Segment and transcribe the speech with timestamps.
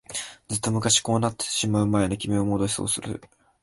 [0.47, 3.21] ずっと昔、こうなってしまう前の君を思い出そうとする。